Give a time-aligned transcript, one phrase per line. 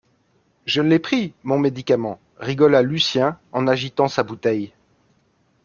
[0.65, 4.73] Je l’ai pris, mon médicament, rigola Lucien, en agitant sa bouteille